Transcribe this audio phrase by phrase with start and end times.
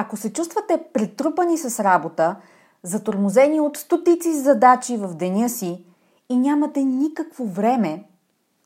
[0.00, 2.36] Ако се чувствате претрупани с работа,
[2.82, 5.84] затормозени от стотици задачи в деня си
[6.28, 8.04] и нямате никакво време,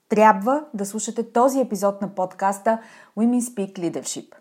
[0.08, 2.78] трябва да слушате този епизод на подкаста
[3.18, 4.34] Women Speak Leadership.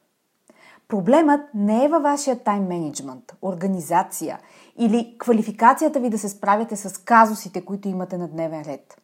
[0.87, 4.39] Проблемът не е във вашия тайм менеджмент, организация
[4.77, 9.01] или квалификацията ви да се справяте с казусите, които имате на дневен ред.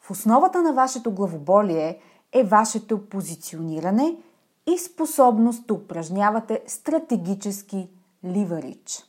[0.00, 1.98] В основата на вашето главоболие
[2.32, 4.16] е вашето позициониране
[4.70, 7.88] и способност да упражнявате стратегически
[8.24, 9.04] ливарич.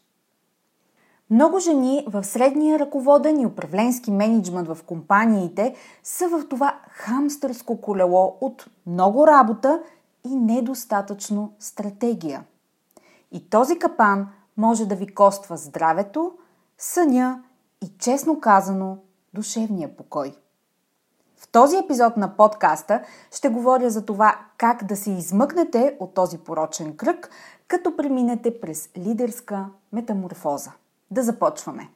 [1.30, 8.38] Много жени в средния ръководен и управленски менеджмент в компаниите са в това хамстърско колело
[8.42, 9.84] от много работа
[10.26, 12.44] и недостатъчно стратегия.
[13.32, 16.32] И този капан може да ви коства здравето,
[16.78, 17.44] съня
[17.84, 18.98] и, честно казано,
[19.34, 20.36] душевния покой.
[21.42, 23.02] В този епизод на подкаста
[23.36, 27.30] ще говоря за това как да се измъкнете от този порочен кръг,
[27.68, 30.72] като преминете през лидерска метаморфоза.
[31.12, 31.90] Да започваме!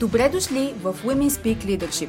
[0.00, 2.08] Добре дошли в Women Speak Leadership,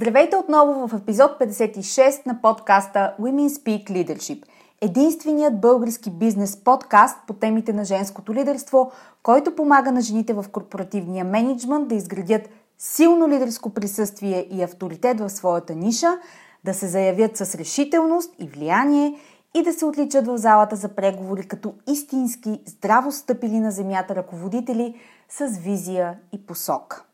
[0.00, 4.44] Здравейте отново в епизод 56 на подкаста Women Speak Leadership.
[4.80, 8.92] Единственият български бизнес подкаст по темите на женското лидерство,
[9.22, 12.48] който помага на жените в корпоративния менеджмент да изградят
[12.78, 16.18] силно лидерско присъствие и авторитет в своята ниша,
[16.64, 19.18] да се заявят с решителност и влияние
[19.54, 24.94] и да се отличат в залата за преговори като истински здраво стъпили на земята ръководители
[25.28, 27.07] с визия и посока.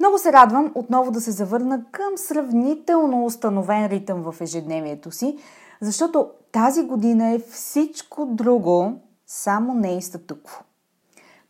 [0.00, 5.38] Много се радвам отново да се завърна към сравнително установен ритъм в ежедневието си,
[5.80, 8.92] защото тази година е всичко друго,
[9.26, 10.60] само не и статукво.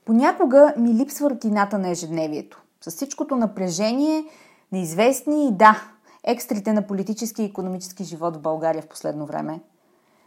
[0.05, 2.63] Понякога ми липсва рутината на ежедневието.
[2.81, 4.25] С всичкото напрежение,
[4.73, 5.83] неизвестни и да,
[6.25, 9.61] екстрите на политически и економически живот в България в последно време.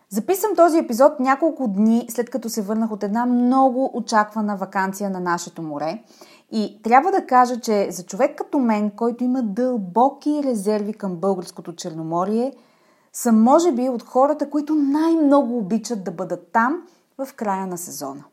[0.10, 5.20] Записвам този епизод няколко дни след като се върнах от една много очаквана вакансия на
[5.20, 6.04] нашето море
[6.52, 11.76] и трябва да кажа, че за човек като мен, който има дълбоки резерви към българското
[11.76, 12.54] Черноморие,
[13.14, 16.84] съм може би от хората, които най-много обичат да бъдат там
[17.18, 18.24] в края на сезона.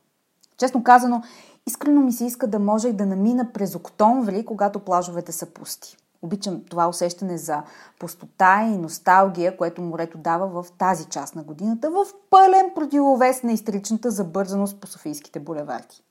[0.57, 1.23] Честно казано,
[1.67, 5.97] искрено ми се иска да можех да намина през октомври, когато плажовете са пусти.
[6.23, 7.63] Обичам това усещане за
[7.99, 13.53] пустота и носталгия, което морето дава в тази част на годината, в пълен противовес на
[13.53, 16.03] истеричната забързаност по Софийските булеварди.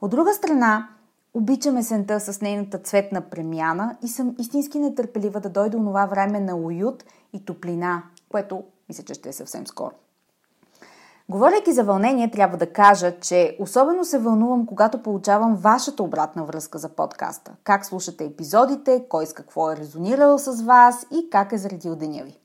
[0.00, 0.88] От друга страна,
[1.38, 6.56] Обичам есента с нейната цветна премяна и съм истински нетърпелива да дойде онова време на
[6.56, 9.94] уют и топлина, което мисля, че ще е съвсем скоро.
[11.28, 16.78] Говорейки за вълнение, трябва да кажа, че особено се вълнувам, когато получавам вашата обратна връзка
[16.78, 17.52] за подкаста.
[17.64, 22.22] Как слушате епизодите, кой с какво е резонирал с вас и как е заредил деня
[22.24, 22.38] ви.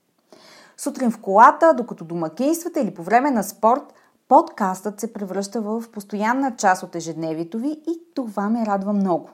[0.78, 3.94] Сутрин в колата, докато домакинствате или по време на спорт–
[4.34, 9.30] Подкастът се превръща в постоянна част от ежедневието ви и това ме радва много.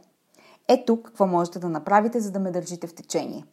[0.68, 3.46] Ето какво можете да направите, за да ме държите в течение.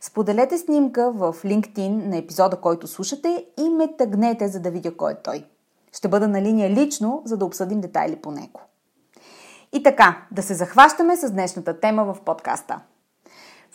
[0.00, 5.12] Споделете снимка в LinkedIn на епизода, който слушате и ме тъгнете, за да видя кой
[5.12, 5.44] е той.
[5.92, 8.60] Ще бъда на линия лично, за да обсъдим детайли по него.
[9.72, 12.80] И така, да се захващаме с днешната тема в подкаста–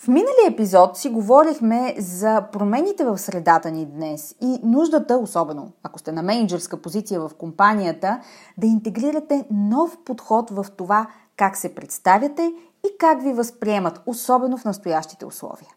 [0.01, 5.99] в миналия епизод си говорихме за промените в средата ни днес и нуждата, особено ако
[5.99, 8.21] сте на менеджерска позиция в компанията,
[8.57, 11.07] да интегрирате нов подход в това
[11.37, 12.51] как се представяте
[12.85, 15.69] и как ви възприемат, особено в настоящите условия.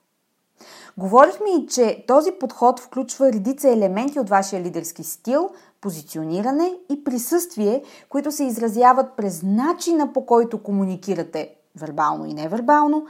[0.97, 7.83] Говорихме и, че този подход включва редица елементи от вашия лидерски стил, позициониране и присъствие,
[8.09, 13.07] които се изразяват през начина по който комуникирате вербално и невербално,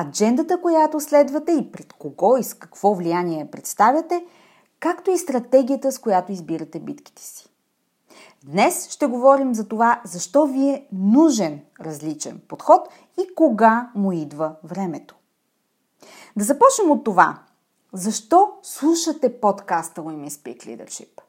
[0.00, 4.24] аджендата, която следвате и пред кого и с какво влияние представяте,
[4.80, 7.48] както и стратегията, с която избирате битките си.
[8.44, 12.88] Днес ще говорим за това, защо ви е нужен различен подход
[13.20, 15.14] и кога му идва времето.
[16.36, 17.38] Да започнем от това.
[17.92, 21.20] Защо слушате подкаста Women Speak Leadership?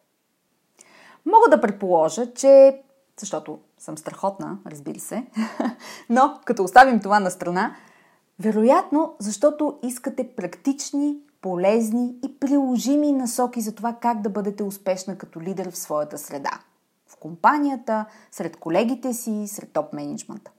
[1.25, 2.81] Мога да предположа, че
[3.19, 5.25] защото съм страхотна, разбира се,
[6.09, 7.75] но като оставим това на страна,
[8.39, 15.41] вероятно, защото искате практични, полезни и приложими насоки за това как да бъдете успешна като
[15.41, 16.51] лидер в своята среда.
[17.07, 20.51] В компанията, сред колегите си, сред топ менеджмента.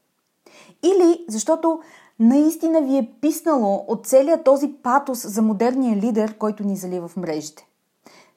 [0.82, 1.80] Или защото
[2.18, 7.16] наистина ви е писнало от целият този патос за модерния лидер, който ни залива в
[7.16, 7.68] мрежите.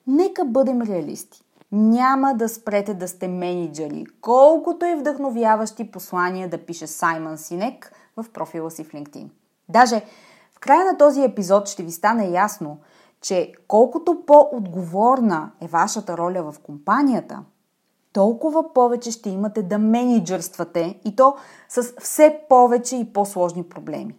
[0.08, 1.44] Нека бъдем реалисти.
[1.72, 8.26] Няма да спрете да сте менеджери, колкото е вдъхновяващи послания да пише Саймън Синек в
[8.34, 9.30] профила си в LinkedIn.
[9.70, 10.06] Даже
[10.54, 12.78] в края на този епизод ще ви стане ясно,
[13.22, 17.44] че колкото по-отговорна е вашата роля в компанията,
[18.14, 21.36] толкова повече ще имате да менеджерствате и то
[21.70, 24.16] с все повече и по-сложни проблеми.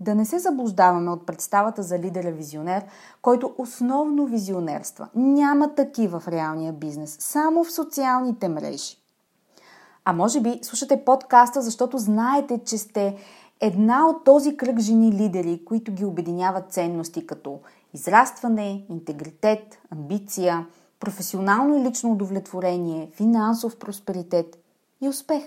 [0.00, 2.84] Да не се заблуждаваме от представата за лидера визионер,
[3.22, 5.08] който основно визионерства.
[5.14, 8.96] Няма такива в реалния бизнес, само в социалните мрежи.
[10.04, 13.16] А може би слушате подкаста, защото знаете, че сте
[13.60, 17.60] една от този кръг жени лидери, които ги обединяват ценности като
[17.94, 20.66] израстване, интегритет, амбиция,
[21.00, 24.58] професионално и лично удовлетворение, финансов просперитет
[25.00, 25.42] и успех.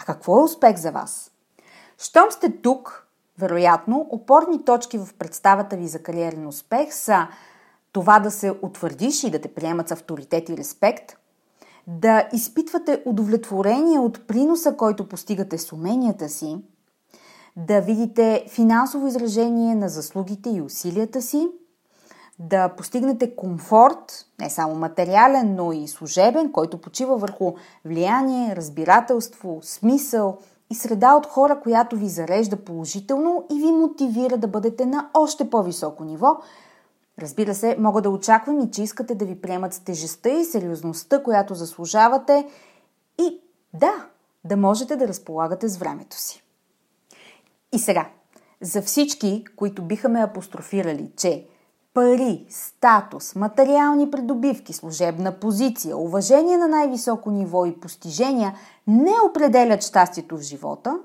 [0.00, 1.30] А какво е успех за вас?
[1.98, 3.05] Щом сте тук,
[3.38, 7.28] вероятно, опорни точки в представата ви за кариерен успех са
[7.92, 11.16] това да се утвърдиш и да те приемат с авторитет и респект,
[11.86, 16.56] да изпитвате удовлетворение от приноса, който постигате с уменията си,
[17.56, 21.48] да видите финансово изражение на заслугите и усилията си,
[22.38, 27.54] да постигнете комфорт, не само материален, но и служебен, който почива върху
[27.84, 30.38] влияние, разбирателство, смисъл–
[30.70, 35.50] и среда от хора, която ви зарежда положително и ви мотивира да бъдете на още
[35.50, 36.36] по-високо ниво.
[37.18, 41.22] Разбира се, мога да очаквам и че искате да ви приемат с тежестта и сериозността,
[41.22, 42.46] която заслужавате
[43.18, 43.40] и
[43.74, 44.06] да,
[44.44, 46.42] да можете да разполагате с времето си.
[47.72, 48.08] И сега,
[48.60, 51.46] за всички, които биха ме апострофирали, че
[51.96, 58.54] пари, статус, материални придобивки, служебна позиция, уважение на най-високо ниво и постижения
[58.86, 60.98] не определят щастието в живота,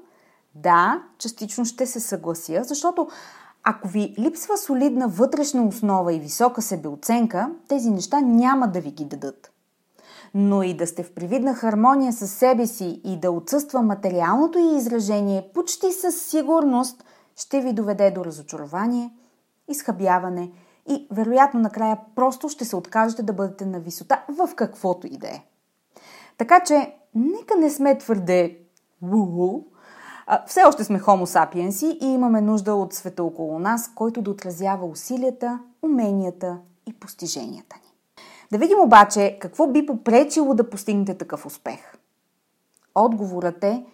[0.56, 3.08] да, частично ще се съглася, защото
[3.64, 9.06] ако ви липсва солидна вътрешна основа и висока себеоценка, тези неща няма да ви ги
[9.06, 9.52] дадат.
[10.34, 14.78] Но и да сте в привидна хармония с себе си и да отсъства материалното и
[14.78, 17.04] изражение, почти със сигурност
[17.36, 19.12] ще ви доведе до разочарование,
[19.68, 20.52] изхъбяване–
[20.90, 25.28] и вероятно накрая просто ще се откажете да бъдете на висота в каквото и да
[25.28, 25.44] е.
[26.38, 28.58] Така че, нека не сме твърде
[29.02, 29.62] ву
[30.48, 34.86] все още сме хомо сапиенси и имаме нужда от света около нас, който да отразява
[34.86, 37.92] усилията, уменията и постиженията ни.
[38.52, 41.80] Да видим обаче какво би попречило да постигнете такъв успех.
[42.96, 43.86] Отговорът е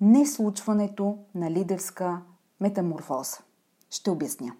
[0.00, 2.20] не случването на лидерска
[2.60, 3.38] метаморфоза.
[3.90, 4.52] Ще обясня.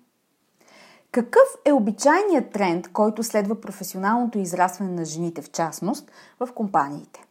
[1.13, 6.11] Какъв е обичайният тренд, който следва професионалното израстване на жените в частност
[6.41, 7.25] в компаниите?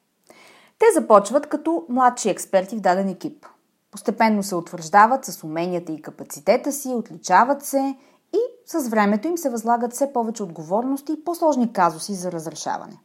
[0.80, 3.46] Те започват като младши експерти в даден екип.
[3.92, 7.96] Постепенно се утвърждават с уменията и капацитета си, отличават се
[8.34, 13.00] и с времето им се възлагат все повече отговорности и по-сложни казуси за разрешаване.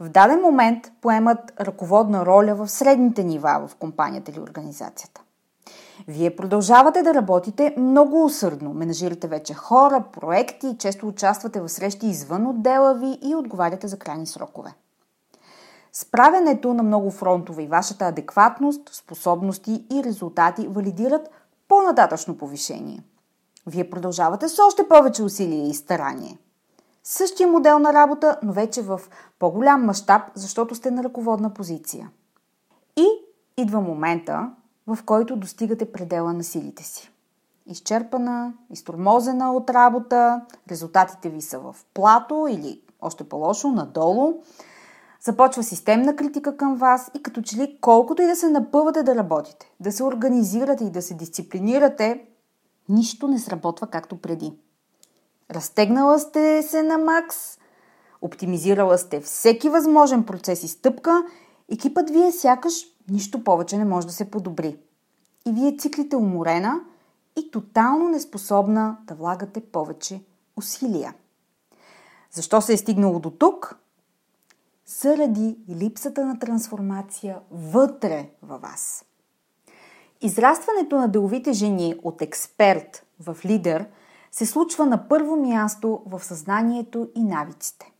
[0.00, 5.21] В даден момент поемат ръководна роля в средните нива в компанията или организацията.
[6.08, 8.74] Вие продължавате да работите много усърдно.
[8.74, 14.26] Менажирате вече хора, проекти, често участвате в срещи извън отдела ви и отговаряте за крайни
[14.26, 14.74] срокове.
[15.92, 21.30] Справянето на много фронтове и вашата адекватност, способности и резултати валидират
[21.68, 23.02] по-нататъчно повишение.
[23.66, 26.38] Вие продължавате с още повече усилие и старание.
[27.04, 29.00] Същия модел на работа, но вече в
[29.38, 32.10] по-голям мащаб, защото сте на ръководна позиция.
[32.96, 33.06] И
[33.56, 34.50] идва момента,
[34.86, 37.10] в който достигате предела на силите си.
[37.66, 44.42] Изчерпана, изтормозена от работа, резултатите ви са в плато или още по-лошо, надолу.
[45.20, 49.14] Започва системна критика към вас и като че ли колкото и да се напъвате да
[49.14, 52.24] работите, да се организирате и да се дисциплинирате,
[52.88, 54.52] нищо не сработва както преди.
[55.50, 57.58] Разтегнала сте се на макс,
[58.22, 61.24] оптимизирала сте всеки възможен процес и стъпка,
[61.72, 64.78] екипът ви е сякаш нищо повече не може да се подобри.
[65.46, 66.80] И вие циклите уморена
[67.36, 70.20] и тотално неспособна да влагате повече
[70.56, 71.14] усилия.
[72.30, 73.78] Защо се е стигнало до тук?
[74.86, 79.04] Заради липсата на трансформация вътре във вас.
[80.20, 83.86] Израстването на деловите жени от експерт в лидер
[84.30, 87.92] се случва на първо място в съзнанието и навиците.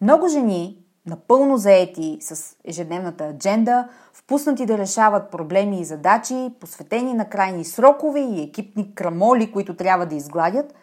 [0.00, 7.28] Много жени, напълно заети с ежедневната адженда, впуснати да решават проблеми и задачи, посветени на
[7.28, 10.74] крайни срокове и екипни крамоли, които трябва да изгладят,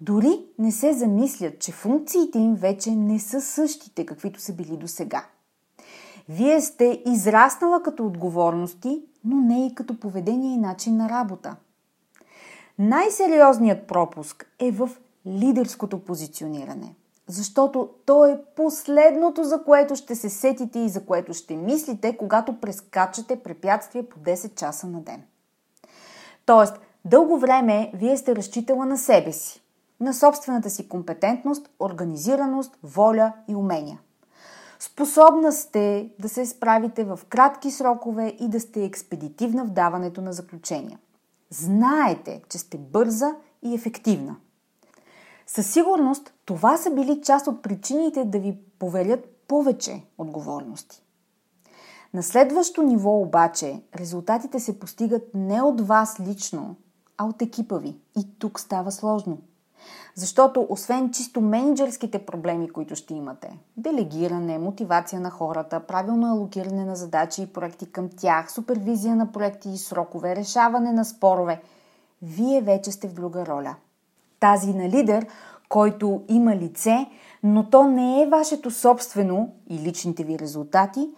[0.00, 4.88] дори не се замислят, че функциите им вече не са същите, каквито са били до
[4.88, 5.24] сега.
[6.28, 11.56] Вие сте израснала като отговорности, но не и като поведение и начин на работа.
[12.78, 14.90] Най-сериозният пропуск е в
[15.26, 16.94] лидерското позициониране,
[17.32, 22.60] защото то е последното, за което ще се сетите и за което ще мислите, когато
[22.60, 25.22] прескачате препятствия по 10 часа на ден.
[26.46, 29.62] Тоест, дълго време вие сте разчитала на себе си,
[30.00, 34.00] на собствената си компетентност, организираност, воля и умения–
[34.84, 40.32] Способна сте да се справите в кратки срокове и да сте експедитивна в даването на
[40.32, 40.98] заключения.
[41.50, 43.26] Знаете, че сте бърза
[43.62, 44.36] и ефективна.
[45.46, 51.02] Със сигурност това са били част от причините да ви поверят повече отговорности.
[52.14, 56.76] На следващо ниво обаче резултатите се постигат не от вас лично,
[57.18, 57.96] а от екипа ви.
[58.18, 59.38] И тук става сложно–
[60.14, 66.96] защото освен чисто менеджерските проблеми, които ще имате, делегиране, мотивация на хората, правилно алокиране на
[66.96, 71.62] задачи и проекти към тях, супервизия на проекти и срокове, решаване на спорове,
[72.22, 73.76] вие вече сте в друга роля.
[74.42, 75.26] Тази на лидер,
[75.68, 77.06] който има лице,
[77.42, 81.10] но то не е вашето собствено и личните ви резултати,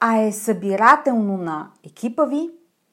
[0.00, 2.50] а е събирателно на екипа ви,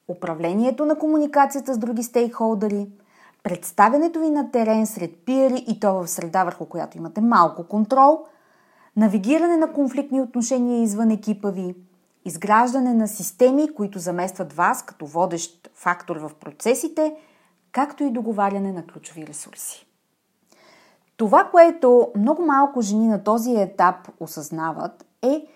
[0.08, 2.86] управлението на комуникацията с други стейкхолдери–
[3.46, 8.18] представянето ви на терен сред пиери и то в среда, върху която имате малко контрол,
[8.96, 11.74] навигиране на конфликтни отношения извън екипа ви,
[12.24, 17.16] изграждане на системи, които заместват вас като водещ фактор в процесите,
[17.76, 19.86] както и договаряне на ключови ресурси.
[21.16, 25.46] Това, което много малко жени на този етап осъзнават е,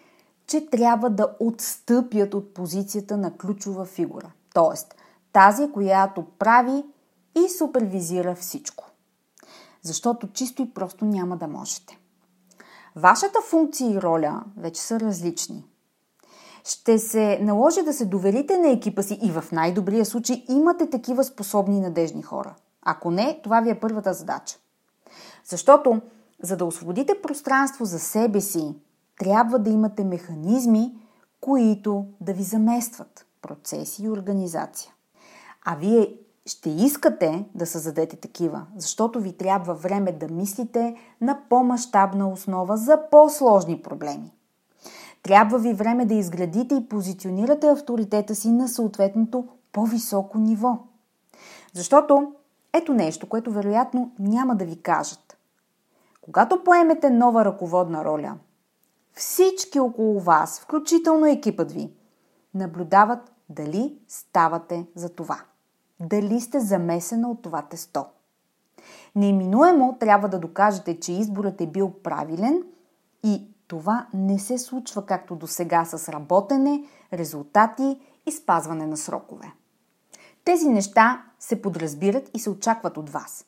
[0.46, 4.96] че трябва да отстъпят от позицията на ключова фигура, т.е.
[5.32, 6.84] тази, която прави
[7.44, 8.90] и супервизира всичко.
[9.82, 11.98] Защото чисто и просто няма да можете.
[12.96, 15.69] Вашата функция и роля вече са различни.
[16.64, 21.24] Ще се наложи да се доверите на екипа си и в най-добрия случай имате такива
[21.24, 22.54] способни надежни хора.
[22.82, 24.58] Ако не, това ви е първата задача.
[25.44, 26.00] Защото,
[26.42, 28.74] за да освободите пространство за себе си,
[29.18, 30.94] трябва да имате механизми,
[31.40, 34.92] които да ви заместват процеси и организация.
[35.64, 42.28] А вие ще искате да създадете такива, защото ви трябва време да мислите на по-масштабна
[42.28, 44.32] основа за по-сложни проблеми.
[45.22, 50.78] Трябва ви време да изградите и позиционирате авторитета си на съответното по-високо ниво.
[51.72, 52.32] Защото
[52.72, 55.36] ето нещо, което вероятно няма да ви кажат.
[56.20, 58.34] Когато поемете нова ръководна роля,
[59.12, 61.90] всички около вас, включително екипът ви,
[62.54, 65.40] наблюдават дали ставате за това
[66.00, 68.04] дали сте замесена от това тесто.
[69.16, 72.62] Неиминуемо трябва да докажете, че изборът е бил правилен
[73.22, 79.52] и това не се случва както до сега с работене, резултати и спазване на срокове.
[80.44, 83.44] Тези неща се подразбират и се очакват от вас.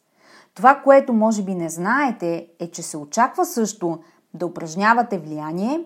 [0.55, 3.99] Това, което може би не знаете, е, че се очаква също
[4.35, 5.85] да упражнявате влияние,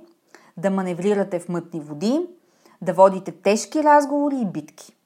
[0.57, 2.27] да маневрирате в мътни води,
[2.83, 4.97] да водите тежки разговори и битки.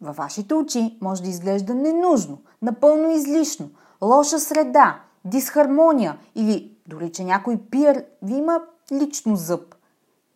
[0.00, 3.70] Във вашите очи може да изглежда ненужно, напълно излишно,
[4.02, 8.62] лоша среда, дисхармония или дори, че някой пиер ви има
[8.92, 9.74] лично зъб.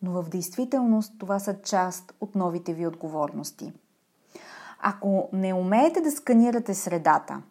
[0.01, 3.73] Но в действителност това са част от новите ви отговорности.
[4.79, 7.41] Ако не умеете да сканирате средата,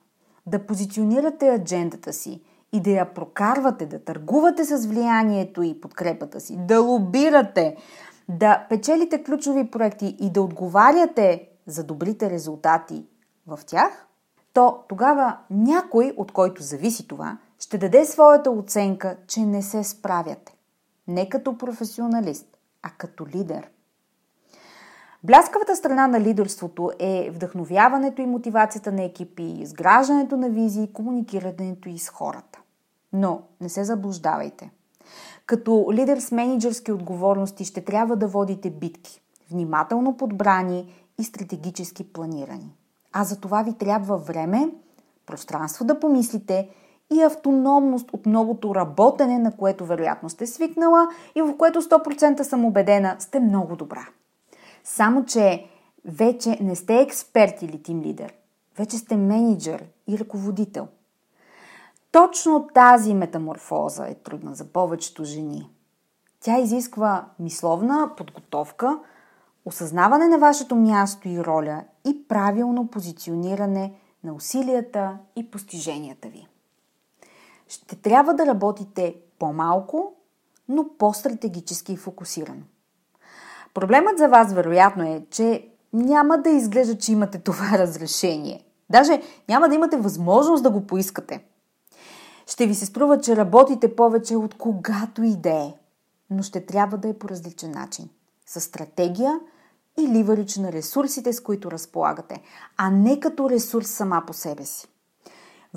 [0.46, 6.56] да позиционирате аджендата си и да я прокарвате, да търгувате с влиянието и подкрепата си,
[6.56, 7.76] да лобирате,
[8.28, 13.06] да печелите ключови проекти и да отговаряте за добрите резултати
[13.46, 14.06] в тях,
[14.52, 20.54] то тогава някой, от който зависи това, ще даде своята оценка, че не се справяте.
[21.08, 23.70] не като професионалист, а като лидер.
[25.24, 31.98] Бляскавата страна на лидерството е вдъхновяването и мотивацията на екипи, изграждането на визии, комуникирането и
[31.98, 32.60] с хората.
[33.12, 34.70] Но не се заблуждавайте.
[35.46, 42.74] Като лидер с менеджерски отговорности ще трябва да водите битки, внимателно подбрани и стратегически планирани.
[43.12, 44.70] А за това ви трябва време,
[45.26, 46.68] пространство да помислите
[47.12, 52.64] и автономност от многото работене, на което вероятно сте свикнала и в което 100% съм
[52.64, 54.08] убедена сте много добра.
[54.84, 55.66] Само, че
[56.04, 58.34] вече не сте експерт или тим лидер.
[58.78, 60.88] Вече сте менеджер и ръководител.
[62.12, 65.70] Точно тази метаморфоза е трудна за повечето жени.
[66.40, 68.98] Тя изисква мисловна подготовка,
[69.64, 76.48] осъзнаване на вашето място и роля и правилно позициониране на усилията и постиженията ви.
[77.68, 80.12] Ще трябва да работите по-малко,
[80.68, 82.62] но по-стратегически и фокусирано.
[83.74, 88.64] Проблемът за вас вероятно е, че няма да изглежда, че имате това разрешение.
[88.90, 91.44] Даже няма да имате възможност да го поискате.
[92.46, 95.74] Ще ви се струва, че работите повече от когато и да е,
[96.30, 98.08] но ще трябва да е по различен начин.
[98.46, 99.40] С стратегия
[99.98, 102.42] и ливарич на ресурсите, с които разполагате,
[102.76, 104.88] а не като ресурс сама по себе си.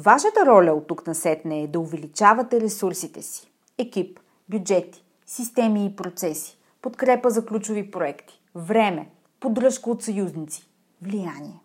[0.05, 3.51] Вашата роля от тук насетне е да увеличавате ресурсите си.
[3.77, 10.69] Екип, бюджети, системи и процеси, подкрепа за ключови проекти, време, поддръжка от съюзници,
[11.01, 11.59] влияние.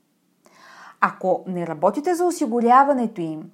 [1.00, 3.50] Ако не работите за осигуряването им,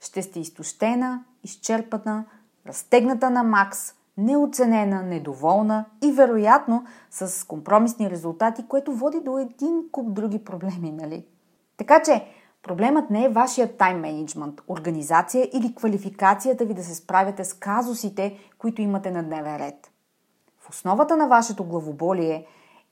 [0.00, 2.24] ще сте изтощена, изчерпана,
[2.66, 10.12] разтегната на макс, неоценена, недоволна и вероятно с компромисни резултати, което води до един куп
[10.12, 11.24] други проблеми, нали?
[11.76, 12.26] Така че
[12.66, 18.38] проблемът не е вашия тайм менеджмент, организация или квалификацията ви да се справяте с казусите,
[18.58, 19.90] които имате на дневен ред.
[20.60, 22.46] В основата на вашето главоболие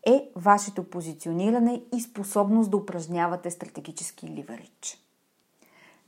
[0.07, 4.99] е вашето позициониране и способност да упражнявате стратегически ливарич.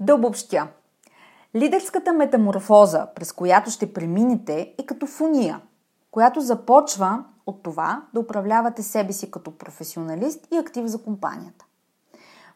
[0.00, 0.68] Да обобщя.
[1.54, 5.60] Лидерската метаморфоза, през която ще преминете, е като фуния,
[6.10, 11.65] която започва от това да управлявате себе си като професионалист и актив за компанията.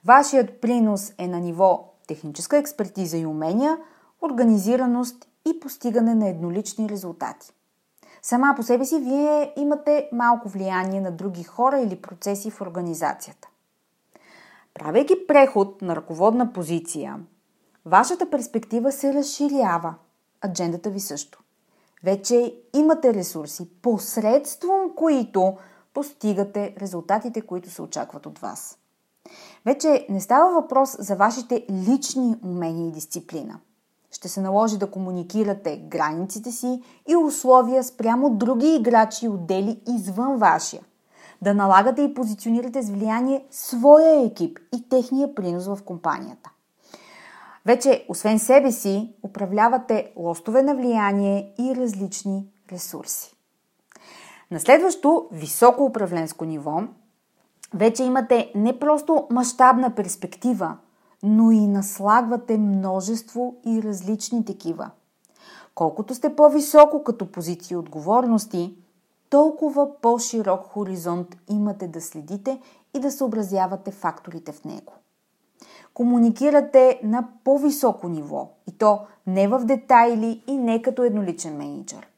[0.04, 3.78] Вашият принос е на ниво техническа експертиза и умения,
[4.22, 7.52] организираност и постигане на еднолични резултати.
[8.22, 13.48] Сама по себе си вие имате малко влияние на други хора или процеси в организацията.
[14.74, 17.20] Правейки преход на ръководна позиция,
[17.86, 19.94] вашата перспектива се разширява,
[20.44, 21.42] аджендата ви също.
[22.04, 25.56] Вече имате ресурси, посредством които
[25.94, 28.80] постигате резултатите, които се очакват от вас.
[29.66, 33.61] Вече не става въпрос за вашите лични умения и дисциплина–
[34.12, 40.37] ще се наложи да комуникирате границите си и условия спрямо други играчи и отдели извън
[40.37, 40.83] вашия.
[41.42, 46.51] Да налагате и позиционирате с влияние своя екип и техния принос в компанията.
[47.66, 53.37] Вече, освен себе си, управлявате лостове на влияние и различни ресурси.
[54.51, 56.83] На следващо високо управленско ниво
[57.74, 60.76] вече имате не просто мащабна перспектива–
[61.22, 64.90] но и наслагвате множество и различни такива.
[65.74, 68.76] Колкото сте по-високо като позиции и отговорности,
[69.30, 72.61] толкова по-широк хоризонт имате да следите
[72.94, 74.92] и да съобразявате факторите в него.
[75.94, 82.10] Комуникирате на по-високо ниво и то не в детайли и не като едноличен менеджер.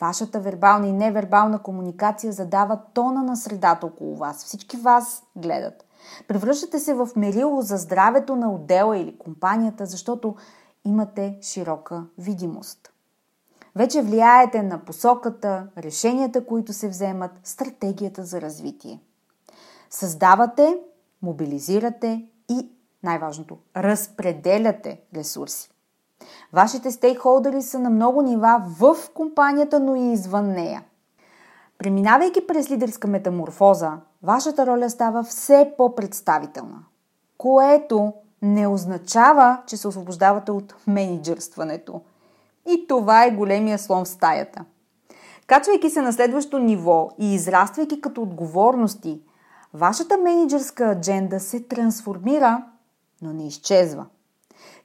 [0.00, 4.44] Вашата вербална и невербална комуникация задава тона на средата около вас.
[4.44, 5.84] Всички вас гледат.
[6.28, 10.36] Превръщате се в мерило за здравето на отдела или компанията, защото
[10.84, 12.92] имате широка видимост.
[13.76, 19.00] Вече влияете на посоката, решенията, които се вземат, стратегията за развитие.
[19.90, 20.78] Създавате,
[21.22, 22.70] мобилизирате и,
[23.02, 25.73] най-важното, разпределяте ресурси.
[26.52, 30.82] Вашите стейкхолдери са на много нива в компанията, но и извън нея.
[31.78, 36.78] Преминавайки през лидерска метаморфоза, вашата роля става все по-представителна,
[37.38, 42.00] което не означава, че се освобождавате от менеджерстването.
[42.68, 44.64] И това е големия слон в стаята.
[45.46, 49.20] Качвайки се на следващо ниво и израствайки като отговорности,
[49.74, 52.64] вашата менеджерска адженда се трансформира,
[53.22, 54.06] но не изчезва.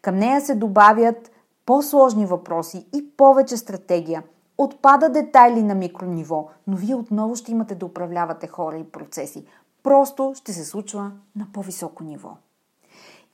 [0.02, 1.32] Към нея се добавят
[1.66, 4.24] по-сложни въпроси и повече стратегия–
[4.62, 9.46] Отпада детайли на микрониво, но вие отново ще имате да управлявате хора и процеси.
[9.84, 12.30] Просто ще се случва на по-високо ниво.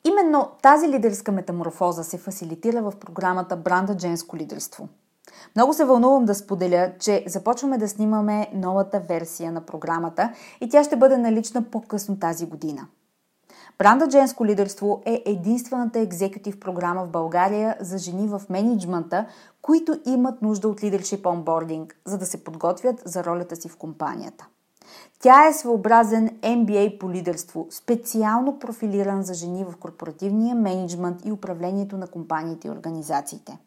[0.03, 4.87] Именно тази лидерска метаморфоза се фасилитира в програмата Бранда Женско лидерство.
[5.55, 10.83] Много се вълнувам да споделя, че започваме да снимаме новата версия на програмата и тя
[10.83, 12.87] ще бъде налична по-късно тази година.
[13.77, 19.25] Брандът Женско лидерство е единствената екзекутив програма в България за жени в менеджмента,
[19.61, 24.47] които имат нужда от лидершип онбординг, за да се подготвят за ролята си в компанията.
[25.19, 31.97] Тя е своеобразен MBA по лидерство, специално профилиран за жени в корпоративния менеджмент и управлението
[31.97, 33.57] на компаниите и организациите.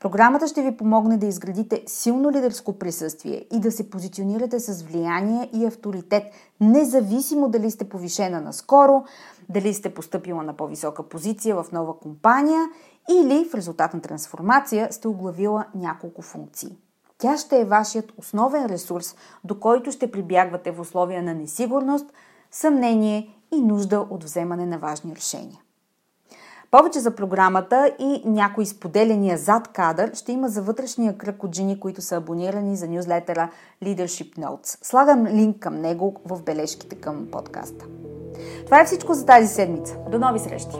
[0.00, 5.50] Програмата ще ви помогне да изградите силно лидерско присъствие и да се позиционирате с влияние
[5.52, 6.22] и авторитет,
[6.60, 9.04] независимо дали сте повишена наскоро,
[9.48, 12.64] дали сте поступила на по-висока позиция в нова компания
[13.10, 16.76] или в резултат на трансформация сте оглавила няколко функции.
[17.18, 22.12] Тя ще е вашият основен ресурс, до който ще прибягвате в условия на несигурност,
[22.50, 25.60] съмнение и нужда от вземане на важни решения.
[26.76, 31.80] Повече за програмата и някои споделения зад кадър ще има за вътрешния кръг от жени,
[31.80, 33.48] които са абонирани за нюзлетера
[33.84, 34.84] Leadership Notes.
[34.84, 37.84] Слагам линк към него в бележките към подкаста.
[38.64, 39.96] Това е всичко за тази седмица.
[40.10, 40.76] До нови срещи!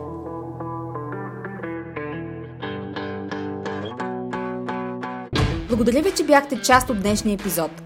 [5.69, 7.86] Благодаря ви, че бяхте част от днешния епизод.